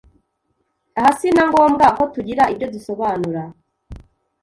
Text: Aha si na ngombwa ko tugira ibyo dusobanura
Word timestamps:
Aha 0.99 1.11
si 1.17 1.27
na 1.35 1.43
ngombwa 1.49 1.85
ko 1.97 2.03
tugira 2.13 2.43
ibyo 2.53 2.67
dusobanura 2.73 3.43